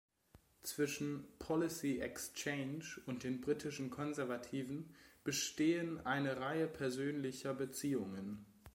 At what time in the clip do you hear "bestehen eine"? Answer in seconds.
5.23-6.37